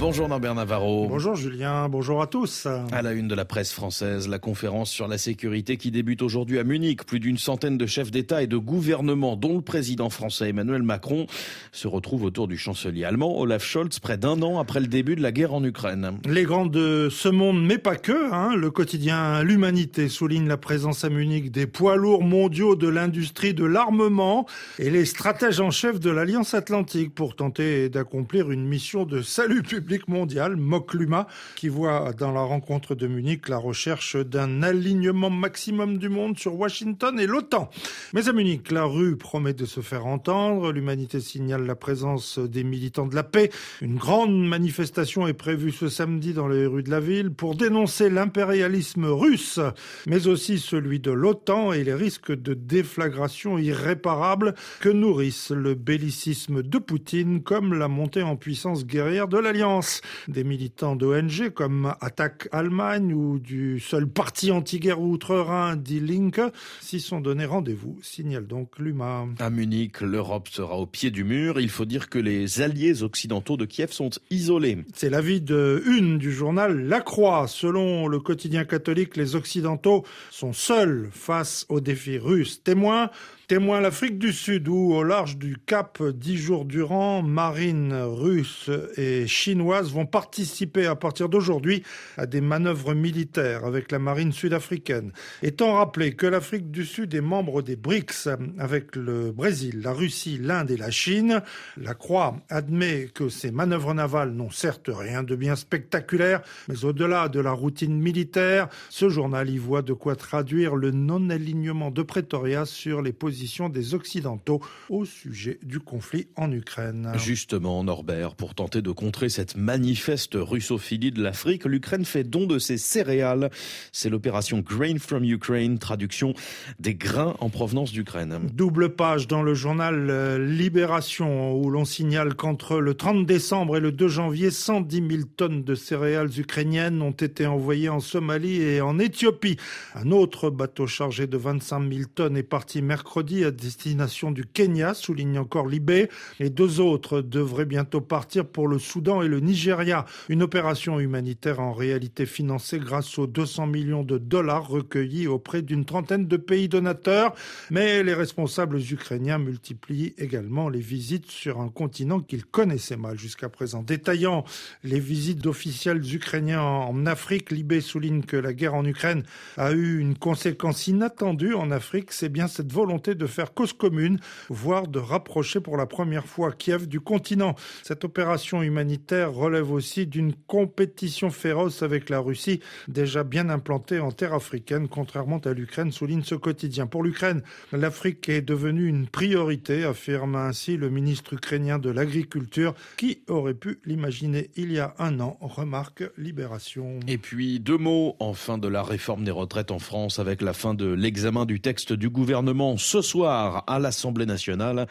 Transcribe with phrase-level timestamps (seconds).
[0.00, 1.06] Bonjour Norbert Navarro.
[1.10, 2.66] Bonjour Julien, bonjour à tous.
[2.90, 6.58] À la une de la presse française, la conférence sur la sécurité qui débute aujourd'hui
[6.58, 7.04] à Munich.
[7.04, 11.26] Plus d'une centaine de chefs d'État et de gouvernement, dont le président français Emmanuel Macron,
[11.70, 15.22] se retrouvent autour du chancelier allemand Olaf Scholz, près d'un an après le début de
[15.22, 16.18] la guerre en Ukraine.
[16.26, 18.32] Les grands de ce monde, mais pas que.
[18.32, 18.56] Hein.
[18.56, 23.66] Le quotidien L'Humanité souligne la présence à Munich des poids lourds mondiaux de l'industrie de
[23.66, 24.46] l'armement
[24.78, 29.62] et les stratèges en chef de l'Alliance Atlantique pour tenter d'accomplir une mission de salut
[29.62, 31.26] public mondial, MOCLUMA,
[31.56, 36.54] qui voit dans la rencontre de Munich la recherche d'un alignement maximum du monde sur
[36.54, 37.70] Washington et l'OTAN.
[38.12, 40.72] Mais à Munich, la rue promet de se faire entendre.
[40.72, 43.50] L'Humanité signale la présence des militants de la paix.
[43.80, 48.10] Une grande manifestation est prévue ce samedi dans les rues de la ville pour dénoncer
[48.10, 49.60] l'impérialisme russe,
[50.06, 56.62] mais aussi celui de l'OTAN et les risques de déflagration irréparable que nourrissent le bellicisme
[56.62, 59.79] de Poutine comme la montée en puissance guerrière de l'Alliance.
[60.28, 66.40] Des militants d'ONG comme Attaque Allemagne ou du seul parti anti-guerre outre-Rhin, Die Linke,
[66.80, 69.26] s'y sont donné rendez-vous, signale donc l'UMA.
[69.38, 71.60] À Munich, l'Europe sera au pied du mur.
[71.60, 74.78] Il faut dire que les alliés occidentaux de Kiev sont isolés.
[74.94, 77.46] C'est l'avis de une du journal La Croix.
[77.48, 82.62] Selon le quotidien catholique, les Occidentaux sont seuls face aux défis russes.
[82.62, 83.10] Témoin
[83.50, 89.26] Témoin l'Afrique du Sud où, au large du Cap, dix jours durant, marines russes et
[89.70, 91.82] vont participer à partir d'aujourd'hui
[92.16, 95.12] à des manœuvres militaires avec la marine sud-africaine.
[95.42, 100.38] Étant rappelé que l'Afrique du Sud est membre des BRICS avec le Brésil, la Russie,
[100.40, 101.42] l'Inde et la Chine,
[101.76, 107.28] la Croix admet que ces manœuvres navales n'ont certes rien de bien spectaculaire, mais au-delà
[107.28, 112.64] de la routine militaire, ce journal y voit de quoi traduire le non-alignement de Pretoria
[112.64, 117.12] sur les positions des Occidentaux au sujet du conflit en Ukraine.
[117.16, 122.58] Justement, Norbert, pour tenter de contrer cette manifeste russophilie de l'Afrique, l'Ukraine fait don de
[122.58, 123.50] ses céréales.
[123.92, 126.34] C'est l'opération Grain from Ukraine, traduction
[126.78, 128.38] des grains en provenance d'Ukraine.
[128.52, 133.80] Double page dans le journal euh, Libération où l'on signale qu'entre le 30 décembre et
[133.80, 138.80] le 2 janvier, 110 000 tonnes de céréales ukrainiennes ont été envoyées en Somalie et
[138.80, 139.56] en Éthiopie.
[139.94, 144.94] Un autre bateau chargé de 25 000 tonnes est parti mercredi à destination du Kenya,
[144.94, 146.08] souligne encore Libé.
[146.38, 150.04] Les deux autres devraient bientôt partir pour le Soudan et le Nigeria.
[150.28, 155.84] Une opération humanitaire en réalité financée grâce aux 200 millions de dollars recueillis auprès d'une
[155.84, 157.34] trentaine de pays donateurs.
[157.70, 163.48] Mais les responsables ukrainiens multiplient également les visites sur un continent qu'ils connaissaient mal jusqu'à
[163.48, 163.82] présent.
[163.82, 164.44] Détaillant
[164.84, 169.24] les visites d'officiels ukrainiens en Afrique, Libé souligne que la guerre en Ukraine
[169.56, 172.12] a eu une conséquence inattendue en Afrique.
[172.12, 176.52] C'est bien cette volonté de faire cause commune, voire de rapprocher pour la première fois
[176.52, 177.56] Kiev du continent.
[177.82, 184.12] Cette opération humanitaire relève aussi d'une compétition féroce avec la Russie, déjà bien implantée en
[184.12, 186.86] terre africaine, contrairement à l'Ukraine, souligne ce quotidien.
[186.86, 187.42] Pour l'Ukraine,
[187.72, 193.80] l'Afrique est devenue une priorité, affirme ainsi le ministre ukrainien de l'Agriculture, qui aurait pu
[193.84, 197.00] l'imaginer il y a un an, remarque Libération.
[197.08, 200.52] Et puis deux mots en fin de la réforme des retraites en France avec la
[200.52, 204.86] fin de l'examen du texte du gouvernement ce soir à l'Assemblée nationale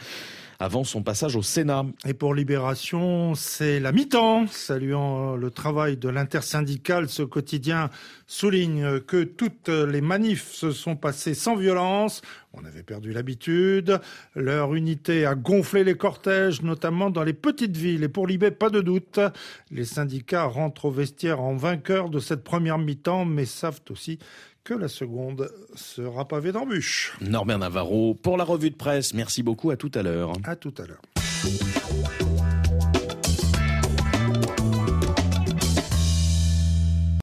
[0.59, 1.85] avant son passage au Sénat.
[2.05, 4.28] Et pour Libération, c'est la mi-temps.
[4.47, 7.89] Saluant le travail de l'intersyndicale, ce quotidien
[8.27, 12.21] souligne que toutes les manifs se sont passées sans violence.
[12.53, 13.99] On avait perdu l'habitude.
[14.35, 18.03] Leur unité a gonflé les cortèges, notamment dans les petites villes.
[18.03, 19.19] Et pour Libé, pas de doute,
[19.71, 24.19] les syndicats rentrent au vestiaire en vainqueurs de cette première mi-temps, mais savent aussi
[24.63, 27.17] que la seconde sera pavée d'embûches.
[27.21, 29.13] Norbert Navarro pour la revue de presse.
[29.13, 29.71] Merci beaucoup.
[29.71, 30.33] À tout à l'heure.
[30.43, 31.01] À tout à l'heure.